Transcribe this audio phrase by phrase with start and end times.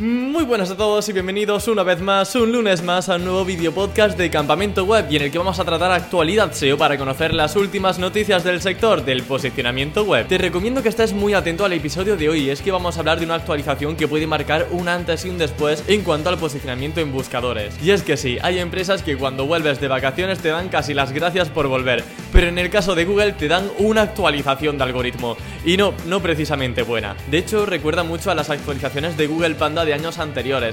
[0.00, 0.23] Mm.
[0.34, 3.44] Muy buenas a todos y bienvenidos una vez más, un lunes más a un nuevo
[3.44, 6.98] video podcast de Campamento Web y en el que vamos a tratar actualidad SEO para
[6.98, 10.26] conocer las últimas noticias del sector del posicionamiento web.
[10.26, 13.20] Te recomiendo que estés muy atento al episodio de hoy, es que vamos a hablar
[13.20, 17.00] de una actualización que puede marcar un antes y un después en cuanto al posicionamiento
[17.00, 17.80] en buscadores.
[17.80, 21.12] Y es que sí, hay empresas que cuando vuelves de vacaciones te dan casi las
[21.12, 25.36] gracias por volver, pero en el caso de Google te dan una actualización de algoritmo
[25.64, 27.14] y no, no precisamente buena.
[27.30, 30.23] De hecho, recuerda mucho a las actualizaciones de Google Panda de años anteriores.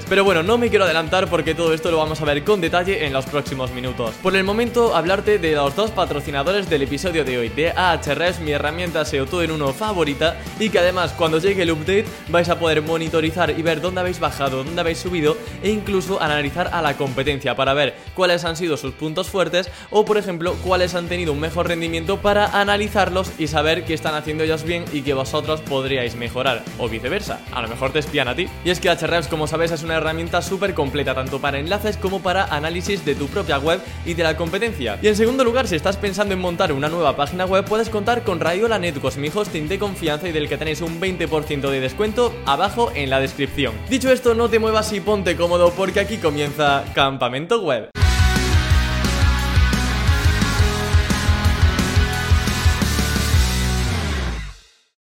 [0.08, 3.04] Pero bueno, no me quiero adelantar porque todo esto lo vamos a ver con detalle
[3.04, 4.14] en los próximos minutos.
[4.22, 8.52] Por el momento, hablarte de los dos patrocinadores del episodio de hoy, de Ahrefs, mi
[8.52, 12.58] herramienta SEO todo en uno favorita, y que además cuando llegue el update vais a
[12.58, 16.96] poder monitorizar y ver dónde habéis bajado, dónde habéis subido, e incluso analizar a la
[16.96, 21.32] competencia para ver cuáles han sido sus puntos fuertes o por ejemplo cuáles han tenido
[21.32, 25.60] un mejor rendimiento para analizarlos y saber qué están haciendo ellos bien y que vosotros
[25.60, 28.48] podríais mejorar, o viceversa, a lo mejor te espían a ti.
[28.64, 32.20] Y es que Ahrefs como sabes, es una herramienta súper completa, tanto para enlaces como
[32.20, 34.98] para análisis de tu propia web y de la competencia.
[35.02, 38.22] Y en segundo lugar, si estás pensando en montar una nueva página web, puedes contar
[38.22, 42.34] con Rayola Networks, mi hosting de confianza y del que tenéis un 20% de descuento
[42.46, 43.74] abajo en la descripción.
[43.88, 48.01] Dicho esto, no te muevas y ponte cómodo porque aquí comienza Campamento Web.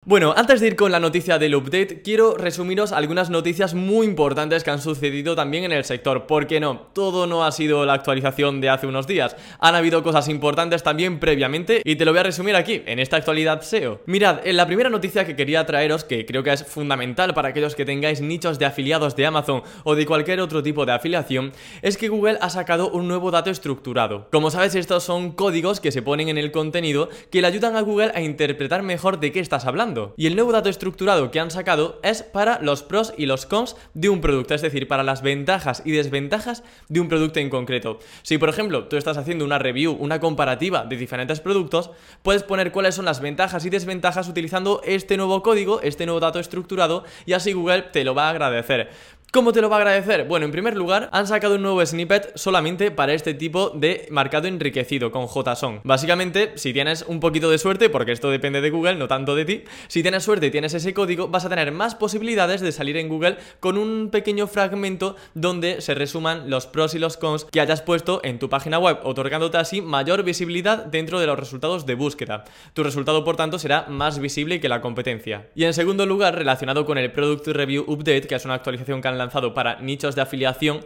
[0.07, 4.63] Bueno, antes de ir con la noticia del update, quiero resumiros algunas noticias muy importantes
[4.63, 6.27] que han sucedido también en el sector.
[6.27, 9.35] Porque no, todo no ha sido la actualización de hace unos días.
[9.59, 13.17] Han habido cosas importantes también previamente y te lo voy a resumir aquí, en esta
[13.17, 13.99] actualidad SEO.
[14.05, 17.75] Mirad, en la primera noticia que quería traeros, que creo que es fundamental para aquellos
[17.75, 21.97] que tengáis nichos de afiliados de Amazon o de cualquier otro tipo de afiliación, es
[21.97, 24.29] que Google ha sacado un nuevo dato estructurado.
[24.31, 27.81] Como sabes, estos son códigos que se ponen en el contenido que le ayudan a
[27.81, 29.96] Google a interpretar mejor de qué estás hablando.
[30.17, 33.75] Y el nuevo dato estructurado que han sacado es para los pros y los cons
[33.93, 37.99] de un producto, es decir, para las ventajas y desventajas de un producto en concreto.
[38.23, 41.91] Si, por ejemplo, tú estás haciendo una review, una comparativa de diferentes productos,
[42.23, 46.39] puedes poner cuáles son las ventajas y desventajas utilizando este nuevo código, este nuevo dato
[46.39, 48.89] estructurado, y así Google te lo va a agradecer.
[49.29, 50.23] ¿Cómo te lo va a agradecer?
[50.23, 54.47] Bueno, en primer lugar, han sacado un nuevo snippet solamente para este tipo de marcado
[54.47, 55.81] enriquecido con JSON.
[55.83, 59.43] Básicamente, si tienes un poquito de suerte, porque esto depende de Google, no tanto de
[59.43, 62.95] ti, si tienes suerte y tienes ese código, vas a tener más posibilidades de salir
[62.95, 67.59] en Google con un pequeño fragmento donde se resuman los pros y los cons que
[67.59, 71.95] hayas puesto en tu página web, otorgándote así mayor visibilidad dentro de los resultados de
[71.95, 72.45] búsqueda.
[72.73, 75.49] Tu resultado, por tanto, será más visible que la competencia.
[75.53, 79.16] Y en segundo lugar, relacionado con el Product Review Update, que es una actualización que
[79.17, 80.81] lanzado para nichos de afiliación,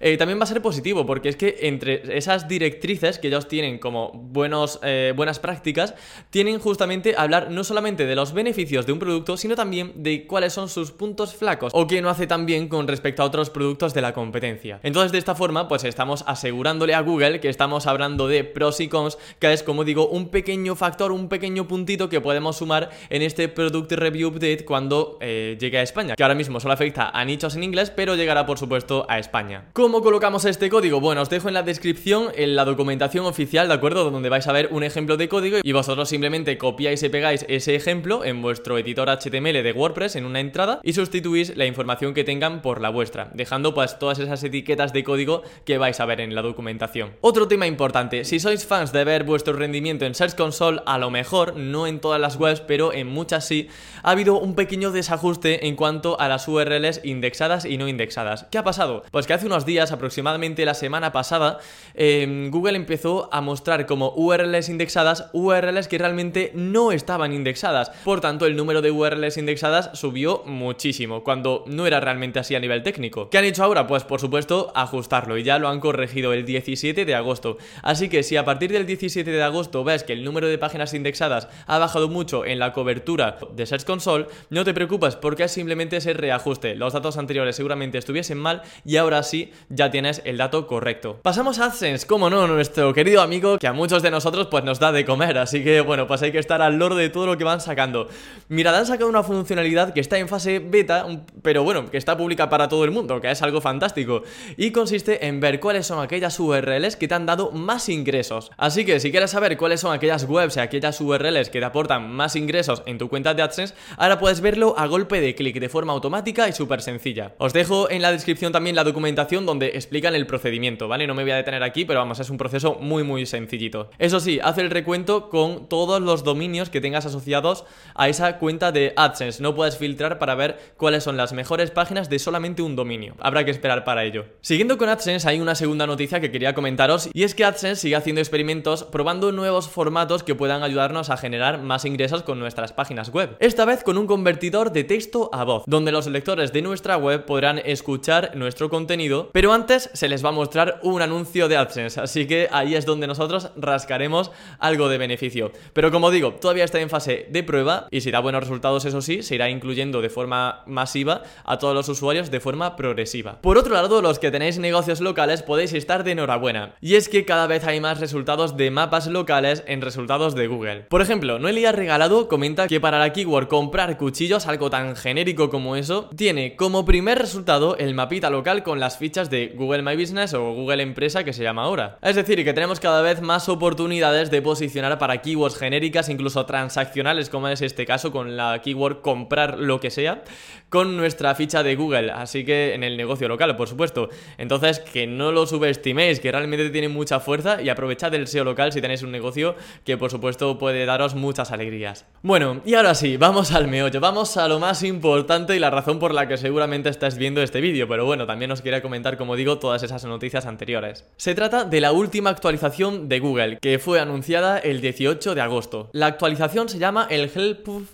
[0.00, 3.78] eh, también va a ser positivo, porque es que entre esas directrices que ellos tienen
[3.78, 5.94] como buenos, eh, buenas prácticas,
[6.30, 10.52] tienen justamente hablar no solamente de los beneficios de un producto, sino también de cuáles
[10.52, 13.94] son sus puntos flacos o qué no hace tan bien con respecto a otros productos
[13.94, 14.80] de la competencia.
[14.82, 18.88] Entonces, de esta forma, pues estamos asegurándole a Google que estamos hablando de pros y
[18.88, 23.22] cons, que es, como digo, un pequeño factor, un pequeño puntito que podemos sumar en
[23.22, 27.24] este Product Review Update cuando eh, llegue a España, que ahora mismo solo afecta a
[27.24, 29.64] nichos en inglés pero llegará por supuesto a España.
[29.86, 30.98] ¿Cómo colocamos este código?
[30.98, 34.10] Bueno, os dejo en la descripción en la documentación oficial, ¿de acuerdo?
[34.10, 37.76] Donde vais a ver un ejemplo de código y vosotros simplemente copiáis y pegáis ese
[37.76, 42.24] ejemplo en vuestro editor HTML de WordPress en una entrada y sustituís la información que
[42.24, 46.20] tengan por la vuestra, dejando pues todas esas etiquetas de código que vais a ver
[46.20, 47.12] en la documentación.
[47.20, 51.12] Otro tema importante, si sois fans de ver vuestro rendimiento en Search Console, a lo
[51.12, 53.68] mejor, no en todas las webs, pero en muchas sí,
[54.02, 58.48] ha habido un pequeño desajuste en cuanto a las URLs indexadas y no indexadas.
[58.50, 59.04] ¿Qué ha pasado?
[59.12, 61.58] Pues que hace unos días, aproximadamente la semana pasada,
[61.94, 67.90] em, Google empezó a mostrar como URLs indexadas URLs que realmente no estaban indexadas.
[68.04, 72.60] Por tanto, el número de URLs indexadas subió muchísimo, cuando no era realmente así a
[72.60, 73.30] nivel técnico.
[73.30, 73.86] ¿Qué han hecho ahora?
[73.86, 77.58] Pues por supuesto, ajustarlo y ya lo han corregido el 17 de agosto.
[77.82, 80.94] Así que si a partir del 17 de agosto ves que el número de páginas
[80.94, 85.52] indexadas ha bajado mucho en la cobertura de Search Console, no te preocupes porque es
[85.52, 86.74] simplemente ese reajuste.
[86.74, 91.18] Los datos anteriores seguramente estuviesen mal y ahora sí ya tienes el dato correcto.
[91.22, 94.78] Pasamos a AdSense, como no, nuestro querido amigo que a muchos de nosotros pues nos
[94.78, 97.36] da de comer, así que bueno, pues hay que estar al loro de todo lo
[97.36, 98.08] que van sacando.
[98.48, 101.06] Mirad, han sacado una funcionalidad que está en fase beta,
[101.42, 104.22] pero bueno, que está pública para todo el mundo, que es algo fantástico,
[104.56, 108.50] y consiste en ver cuáles son aquellas URLs que te han dado más ingresos.
[108.56, 112.10] Así que si quieres saber cuáles son aquellas webs y aquellas URLs que te aportan
[112.10, 115.68] más ingresos en tu cuenta de AdSense, ahora puedes verlo a golpe de clic de
[115.68, 117.34] forma automática y súper sencilla.
[117.38, 121.06] Os dejo en la descripción también la documentación donde donde explican el procedimiento, ¿vale?
[121.06, 123.88] No me voy a detener aquí, pero vamos, es un proceso muy muy sencillito.
[123.98, 127.64] Eso sí, hace el recuento con todos los dominios que tengas asociados
[127.94, 129.42] a esa cuenta de AdSense.
[129.42, 133.14] No puedes filtrar para ver cuáles son las mejores páginas de solamente un dominio.
[133.18, 134.26] Habrá que esperar para ello.
[134.42, 137.96] Siguiendo con AdSense, hay una segunda noticia que quería comentaros y es que AdSense sigue
[137.96, 143.10] haciendo experimentos probando nuevos formatos que puedan ayudarnos a generar más ingresos con nuestras páginas
[143.10, 143.36] web.
[143.40, 147.24] Esta vez con un convertidor de texto a voz, donde los lectores de nuestra web
[147.24, 152.00] podrán escuchar nuestro contenido, pero antes se les va a mostrar un anuncio de AdSense,
[152.00, 155.52] así que ahí es donde nosotros rascaremos algo de beneficio.
[155.72, 159.00] Pero como digo, todavía está en fase de prueba y si da buenos resultados, eso
[159.02, 163.40] sí, se irá incluyendo de forma masiva a todos los usuarios de forma progresiva.
[163.40, 167.24] Por otro lado, los que tenéis negocios locales podéis estar de enhorabuena, y es que
[167.24, 170.82] cada vez hay más resultados de mapas locales en resultados de Google.
[170.82, 175.76] Por ejemplo, Noelia Regalado comenta que para la keyword comprar cuchillos, algo tan genérico como
[175.76, 180.34] eso, tiene como primer resultado el mapita local con las fichas de Google My Business
[180.34, 181.98] o Google Empresa que se llama ahora.
[182.02, 187.28] Es decir, que tenemos cada vez más oportunidades de posicionar para keywords genéricas, incluso transaccionales,
[187.30, 190.24] como es este caso con la keyword comprar lo que sea,
[190.68, 194.08] con nuestra ficha de Google, así que en el negocio local, por supuesto.
[194.38, 198.72] Entonces, que no lo subestiméis, que realmente tiene mucha fuerza y aprovechad el SEO local
[198.72, 199.54] si tenéis un negocio
[199.84, 202.06] que por supuesto puede daros muchas alegrías.
[202.22, 205.98] Bueno, y ahora sí, vamos al meollo, vamos a lo más importante y la razón
[205.98, 209.34] por la que seguramente estáis viendo este vídeo, pero bueno, también os quería comentar, como
[209.34, 211.04] digo, todas esas noticias anteriores.
[211.16, 215.90] Se trata de la última actualización de Google, que fue anunciada el 18 de agosto.
[215.92, 217.88] La actualización se llama el Helpful,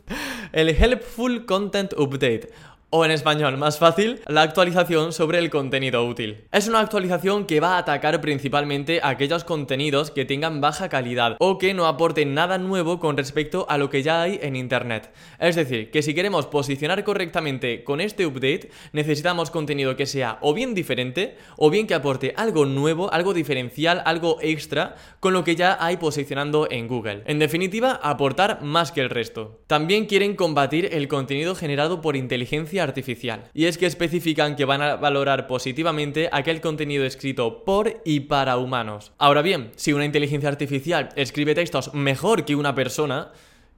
[0.52, 2.50] el Helpful Content Update
[2.94, 6.44] o en español más fácil, la actualización sobre el contenido útil.
[6.53, 11.56] Es una actualización que va a atacar principalmente aquellos contenidos que tengan baja calidad o
[11.56, 15.11] que no aporten nada nuevo con respecto a lo que ya hay en Internet.
[15.39, 20.53] Es decir, que si queremos posicionar correctamente con este update, necesitamos contenido que sea o
[20.53, 25.56] bien diferente o bien que aporte algo nuevo, algo diferencial, algo extra con lo que
[25.56, 27.23] ya hay posicionando en Google.
[27.25, 29.62] En definitiva, aportar más que el resto.
[29.67, 32.17] También quieren combatir el contenido generado por
[32.82, 33.44] artificial.
[33.55, 38.56] Y es que especifican que van a valorar positivamente aquel contenido escrito por y para
[38.56, 39.12] humanos.
[39.19, 43.32] Ahora bien, si una inteligencia artificial escribe textos mejor que una persona,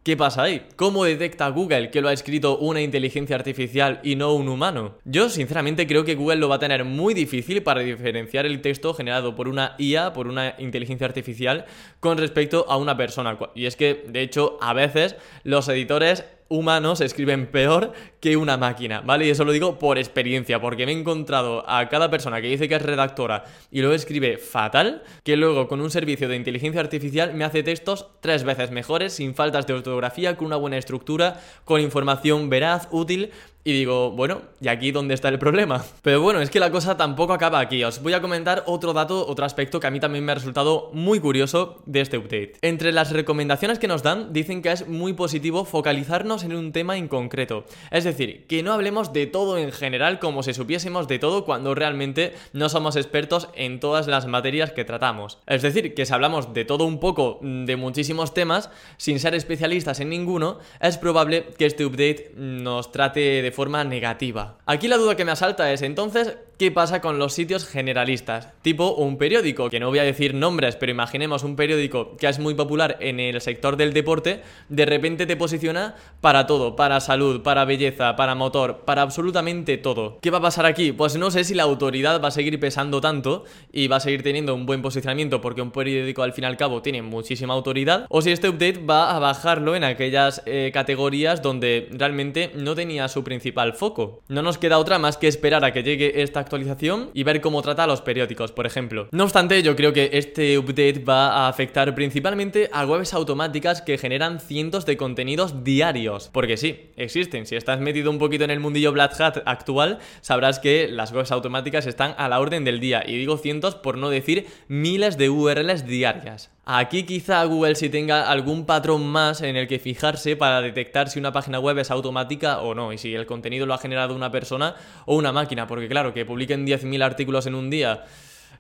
[0.05, 0.67] ¿Qué pasa ahí?
[0.77, 4.99] ¿Cómo detecta Google que lo ha escrito una inteligencia artificial y no un humano?
[5.07, 8.93] Yo sinceramente creo que Google lo va a tener muy difícil para diferenciar el texto
[8.93, 11.65] generado por una IA, por una inteligencia artificial,
[12.01, 13.39] con respecto a una persona.
[13.55, 17.95] Y es que, de hecho, a veces los editores humanos escriben peor
[18.25, 19.27] que una máquina, ¿vale?
[19.27, 22.71] Y eso lo digo por experiencia, porque me he encontrado a cada persona que dice
[22.71, 27.35] que es redactora y luego escribe fatal, que luego con un servicio de inteligencia artificial
[27.35, 31.83] me hace textos tres veces mejores, sin faltas de ortografía, con una buena estructura, con
[31.83, 33.31] información veraz, útil
[33.67, 35.83] y digo, bueno, ¿y aquí dónde está el problema?
[36.03, 37.83] Pero bueno, es que la cosa tampoco acaba aquí.
[37.83, 40.91] Os voy a comentar otro dato, otro aspecto que a mí también me ha resultado
[40.93, 42.53] muy curioso de este update.
[42.61, 46.99] Entre las recomendaciones que nos dan, dicen que es muy positivo focalizarnos en un tema
[46.99, 47.65] en concreto.
[47.91, 51.75] Es decir, que no hablemos de todo en general como si supiésemos de todo cuando
[51.75, 55.39] realmente no somos expertos en todas las materias que tratamos.
[55.47, 60.01] Es decir, que si hablamos de todo un poco, de muchísimos temas, sin ser especialistas
[60.01, 64.59] en ninguno, es probable que este update nos trate de forma negativa.
[64.67, 68.53] Aquí la duda que me asalta es entonces, ¿Qué pasa con los sitios generalistas?
[68.63, 72.39] Tipo un periódico, que no voy a decir nombres, pero imaginemos un periódico que es
[72.39, 77.43] muy popular en el sector del deporte, de repente te posiciona para todo, para salud,
[77.43, 80.19] para belleza, para motor, para absolutamente todo.
[80.21, 80.93] ¿Qué va a pasar aquí?
[80.93, 84.23] Pues no sé si la autoridad va a seguir pesando tanto y va a seguir
[84.23, 88.07] teniendo un buen posicionamiento porque un periódico al fin y al cabo tiene muchísima autoridad,
[88.09, 93.09] o si este update va a bajarlo en aquellas eh, categorías donde realmente no tenía
[93.09, 94.23] su principal foco.
[94.29, 97.63] No nos queda otra más que esperar a que llegue esta actualización y ver cómo
[97.63, 99.09] trata a los periódicos, por ejemplo.
[99.13, 103.99] No obstante, yo creo que este update va a afectar principalmente a webs automáticas que
[103.99, 106.31] generan cientos de contenidos diarios.
[106.33, 107.47] Porque sí, existen.
[107.47, 111.33] Si estás metido un poquito en el mundillo Black Hat actual, sabrás que las webs
[111.33, 113.03] automáticas están a la orden del día.
[113.07, 116.51] Y digo cientos por no decir miles de URLs diarias.
[116.67, 121.19] Aquí quizá Google si tenga algún patrón más en el que fijarse para detectar si
[121.19, 124.31] una página web es automática o no y si el contenido lo ha generado una
[124.31, 124.75] persona
[125.07, 128.05] o una máquina, porque claro, que publiquen 10.000 artículos en un día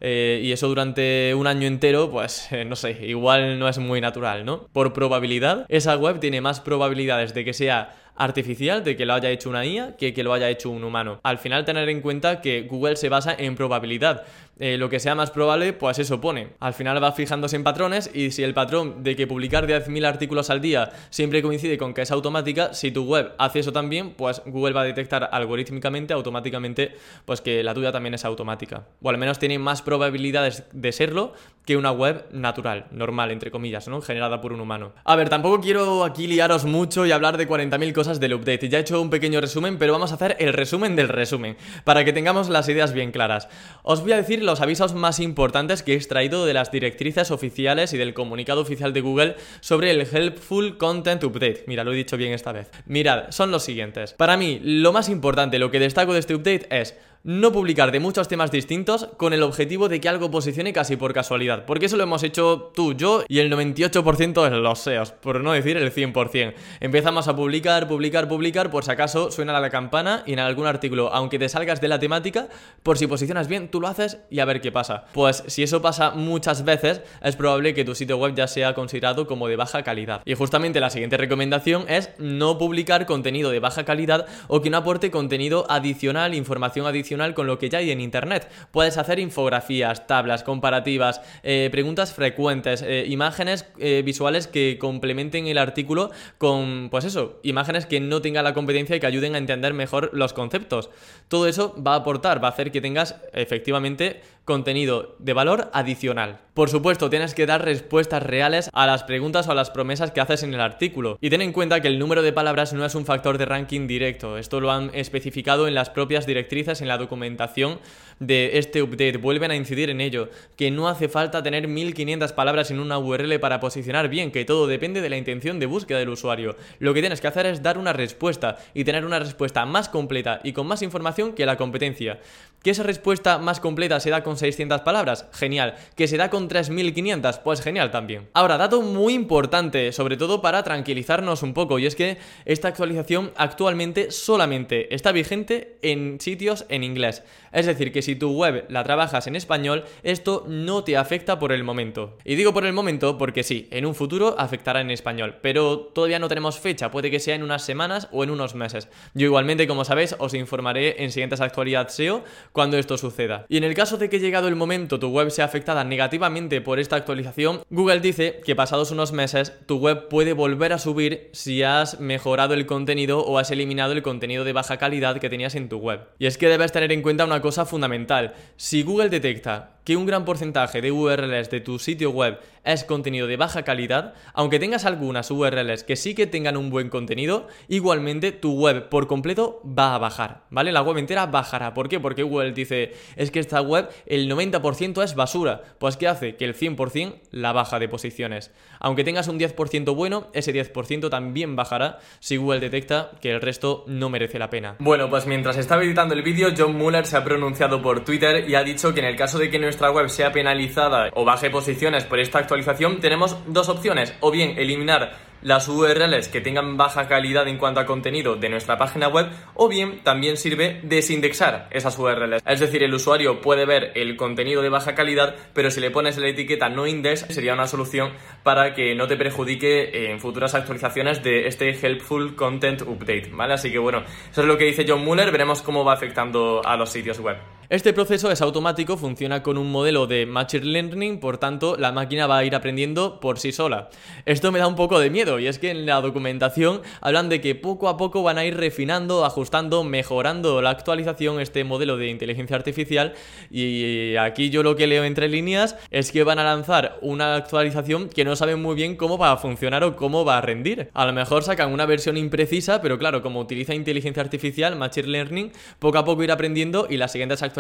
[0.01, 4.01] eh, y eso durante un año entero, pues eh, no sé, igual no es muy
[4.01, 4.69] natural, ¿no?
[4.73, 9.31] Por probabilidad, esa web tiene más probabilidades de que sea artificial de que lo haya
[9.31, 11.21] hecho una IA que que lo haya hecho un humano.
[11.23, 14.25] Al final tener en cuenta que Google se basa en probabilidad
[14.59, 16.51] eh, lo que sea más probable, pues eso pone.
[16.61, 20.51] Al final va fijándose en patrones y si el patrón de que publicar 10.000 artículos
[20.51, 24.43] al día siempre coincide con que es automática, si tu web hace eso también, pues
[24.47, 26.95] Google va a detectar algorítmicamente, automáticamente,
[27.25, 28.87] pues que la tuya también es automática.
[29.03, 31.33] O al menos tiene más probabilidades de serlo
[31.65, 34.03] que una web natural, normal, entre comillas, ¿no?
[34.03, 34.93] Generada por un humano.
[35.05, 38.69] A ver, tampoco quiero aquí liaros mucho y hablar de 40.000 cosas del update.
[38.69, 42.05] Ya he hecho un pequeño resumen, pero vamos a hacer el resumen del resumen, para
[42.05, 43.49] que tengamos las ideas bien claras.
[43.83, 47.93] Os voy a decir los avisos más importantes que he extraído de las directrices oficiales
[47.93, 51.65] y del comunicado oficial de Google sobre el Helpful Content Update.
[51.67, 52.71] Mira, lo he dicho bien esta vez.
[52.87, 54.13] Mirad, son los siguientes.
[54.13, 58.01] Para mí, lo más importante, lo que destaco de este update es no publicar de
[58.01, 61.97] muchos temas distintos con el objetivo de que algo posicione casi por casualidad, porque eso
[61.97, 65.91] lo hemos hecho tú, yo y el 98% de los SEOs, por no decir el
[65.91, 66.53] 100%.
[66.81, 71.15] Empezamos a publicar, publicar, publicar, por si acaso suena la campana y en algún artículo,
[71.15, 72.49] aunque te salgas de la temática,
[72.83, 75.05] por si posicionas bien, tú lo haces y a ver qué pasa.
[75.15, 79.27] Pues si eso pasa muchas veces, es probable que tu sitio web ya sea considerado
[79.27, 80.21] como de baja calidad.
[80.27, 84.77] Y justamente la siguiente recomendación es no publicar contenido de baja calidad o que no
[84.77, 88.51] aporte contenido adicional, información adicional con lo que ya hay en Internet.
[88.71, 95.59] Puedes hacer infografías, tablas, comparativas, eh, preguntas frecuentes, eh, imágenes eh, visuales que complementen el
[95.59, 99.75] artículo con, pues eso, imágenes que no tengan la competencia y que ayuden a entender
[99.75, 100.91] mejor los conceptos.
[101.29, 106.41] Todo eso va a aportar, va a hacer que tengas efectivamente contenido de valor adicional.
[106.55, 110.21] Por supuesto, tienes que dar respuestas reales a las preguntas o a las promesas que
[110.21, 111.19] haces en el artículo.
[111.21, 113.89] Y ten en cuenta que el número de palabras no es un factor de ranking
[113.89, 114.39] directo.
[114.39, 117.81] Esto lo han especificado en las propias directrices, en la documentación
[118.21, 119.17] de este update.
[119.17, 123.41] Vuelven a incidir en ello, que no hace falta tener 1500 palabras en una URL
[123.41, 126.55] para posicionar bien, que todo depende de la intención de búsqueda del usuario.
[126.79, 130.41] Lo que tienes que hacer es dar una respuesta y tener una respuesta más completa
[130.45, 132.21] y con más información que la competencia.
[132.65, 135.27] ¿Que esa respuesta más completa se da con 600 palabras?
[135.33, 135.75] Genial.
[135.97, 137.41] ¿Que se da con 3500?
[137.41, 138.31] Pues genial también.
[138.33, 142.17] Ahora, dato muy importante, sobre todo para tranquilizarnos un poco, y es que
[142.47, 147.23] esta actualización actualmente solamente está vigente en sitios en inglés.
[147.53, 151.53] Es decir, que si tu web la trabajas en español, esto no te afecta por
[151.53, 152.17] el momento.
[152.25, 156.19] Y digo por el momento porque sí, en un futuro afectará en español, pero todavía
[156.19, 158.89] no tenemos fecha, puede que sea en unas semanas o en unos meses.
[159.13, 163.47] Yo igualmente, como sabéis, os informaré en siguientes actualidades SEO cuando esto suceda.
[163.49, 166.79] Y en el caso de que llegado el momento tu web sea afectada negativamente por
[166.79, 171.65] esta actualización, Google dice que pasados unos meses tu web puede volver a subir si
[171.65, 175.69] has mejorado el contenido o has eliminado el contenido de baja calidad que tenías en
[175.69, 176.03] tu web.
[176.21, 178.35] Y es que debes tener en cuenta una cosa fundamental.
[178.57, 183.27] Si Google detecta que un gran porcentaje de URLs de tu sitio web es contenido
[183.27, 188.33] de baja calidad, aunque tengas algunas URLs que sí que tengan un buen contenido, igualmente
[188.33, 190.73] tu web por completo va a bajar, ¿vale?
[190.73, 191.75] La web entera bajará.
[191.75, 192.01] ¿Por qué?
[192.01, 195.63] Porque Google dice, es que esta web el 90% es basura.
[195.79, 196.37] Pues ¿qué hace?
[196.37, 198.51] Que el 100% la baja de posiciones.
[198.81, 203.85] Aunque tengas un 10% bueno, ese 10% también bajará si Google detecta que el resto
[203.87, 204.77] no merece la pena.
[204.79, 208.55] Bueno, pues mientras estaba editando el vídeo, John Muller se ha pronunciado por Twitter y
[208.55, 211.51] ha dicho que en el caso de que no nuestra web sea penalizada o baje
[211.51, 214.15] posiciones por esta actualización, tenemos dos opciones.
[214.21, 218.79] O bien eliminar las URLs que tengan baja calidad en cuanto a contenido de nuestra
[218.79, 222.41] página web o bien también sirve desindexar esas URLs.
[222.47, 226.19] Es decir, el usuario puede ver el contenido de baja calidad, pero si le pones
[226.19, 228.13] la etiqueta no index sería una solución
[228.45, 233.55] para que no te perjudique en futuras actualizaciones de este Helpful Content Update, ¿vale?
[233.55, 236.77] Así que bueno, eso es lo que dice John Muller, veremos cómo va afectando a
[236.77, 237.37] los sitios web.
[237.71, 242.27] Este proceso es automático, funciona con un modelo de Machine Learning, por tanto la máquina
[242.27, 243.89] va a ir aprendiendo por sí sola.
[244.27, 247.41] Esto me da un poco de miedo y es que en la documentación hablan de
[247.41, 252.09] que poco a poco van a ir refinando, ajustando, mejorando la actualización, este modelo de
[252.09, 253.15] inteligencia artificial
[253.51, 258.11] y aquí yo lo que leo entre líneas es que van a lanzar una actualización
[258.11, 260.91] que no saben muy bien cómo va a funcionar o cómo va a rendir.
[260.93, 265.53] A lo mejor sacan una versión imprecisa, pero claro, como utiliza inteligencia artificial, Machine Learning,
[265.79, 267.54] poco a poco ir aprendiendo y las siguientes actualizaciones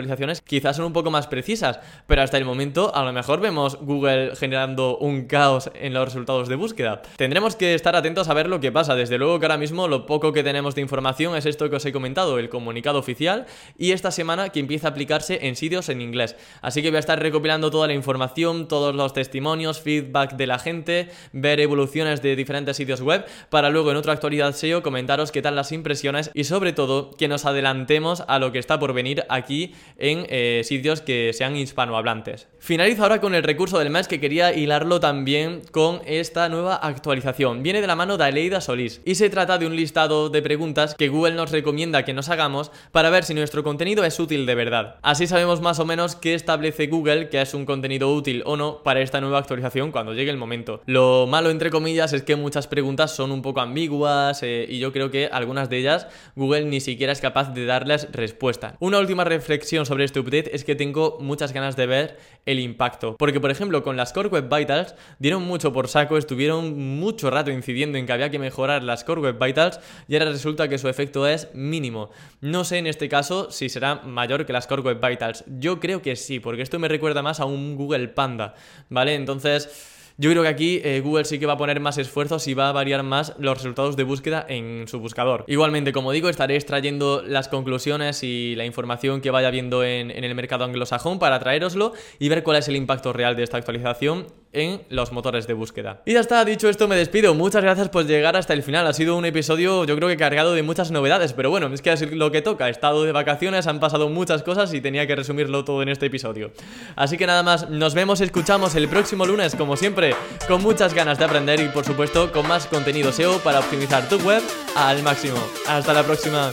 [0.44, 4.36] quizás son un poco más precisas, pero hasta el momento a lo mejor vemos Google
[4.36, 7.02] generando un caos en los resultados de búsqueda.
[7.16, 8.94] Tendremos que estar atentos a ver lo que pasa.
[8.94, 11.84] Desde luego que ahora mismo lo poco que tenemos de información es esto que os
[11.86, 13.46] he comentado, el comunicado oficial
[13.78, 16.36] y esta semana que empieza a aplicarse en sitios en inglés.
[16.62, 20.58] Así que voy a estar recopilando toda la información, todos los testimonios, feedback de la
[20.58, 25.42] gente, ver evoluciones de diferentes sitios web para luego en otra actualidad SEO comentaros qué
[25.42, 29.24] tal las impresiones y sobre todo que nos adelantemos a lo que está por venir
[29.28, 32.48] aquí en eh, sitios que sean hispanohablantes.
[32.58, 37.62] Finalizo ahora con el recurso del mes que quería hilarlo también con esta nueva actualización.
[37.62, 40.94] Viene de la mano de Aleida Solís y se trata de un listado de preguntas
[40.94, 44.54] que Google nos recomienda que nos hagamos para ver si nuestro contenido es útil de
[44.54, 44.96] verdad.
[45.02, 48.82] Así sabemos más o menos qué establece Google que es un contenido útil o no
[48.82, 50.80] para esta nueva actualización cuando llegue el momento.
[50.86, 54.92] Lo malo entre comillas es que muchas preguntas son un poco ambiguas eh, y yo
[54.92, 58.76] creo que algunas de ellas Google ni siquiera es capaz de darles respuesta.
[58.80, 63.16] Una última reflexión sobre este update es que tengo muchas ganas de ver el impacto.
[63.18, 67.50] Porque, por ejemplo, con las Core Web Vitals dieron mucho por saco, estuvieron mucho rato
[67.50, 70.88] incidiendo en que había que mejorar las Core Web Vitals y ahora resulta que su
[70.88, 72.10] efecto es mínimo.
[72.40, 75.44] No sé en este caso si será mayor que las Core Web Vitals.
[75.58, 78.54] Yo creo que sí, porque esto me recuerda más a un Google Panda,
[78.88, 79.14] ¿vale?
[79.14, 79.90] Entonces...
[80.16, 82.68] Yo creo que aquí eh, Google sí que va a poner más esfuerzos y va
[82.68, 85.44] a variar más los resultados de búsqueda en su buscador.
[85.48, 90.22] Igualmente, como digo, estaré extrayendo las conclusiones y la información que vaya viendo en, en
[90.22, 94.26] el mercado anglosajón para traeroslo y ver cuál es el impacto real de esta actualización
[94.54, 96.02] en los motores de búsqueda.
[96.06, 97.34] Y ya está, dicho esto me despido.
[97.34, 98.86] Muchas gracias por llegar hasta el final.
[98.86, 101.92] Ha sido un episodio yo creo que cargado de muchas novedades, pero bueno, es que
[101.92, 102.68] es lo que toca.
[102.68, 106.06] He estado de vacaciones, han pasado muchas cosas y tenía que resumirlo todo en este
[106.06, 106.52] episodio.
[106.96, 110.14] Así que nada más, nos vemos escuchamos el próximo lunes, como siempre,
[110.48, 114.16] con muchas ganas de aprender y por supuesto con más contenido SEO para optimizar tu
[114.18, 114.42] web
[114.76, 115.38] al máximo.
[115.68, 116.50] Hasta la próxima.